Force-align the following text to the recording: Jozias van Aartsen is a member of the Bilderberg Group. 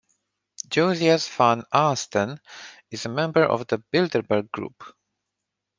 Jozias 0.67 1.27
van 1.27 1.63
Aartsen 1.71 2.39
is 2.89 3.05
a 3.05 3.09
member 3.09 3.45
of 3.45 3.67
the 3.67 3.77
Bilderberg 3.93 4.49
Group. 4.49 4.95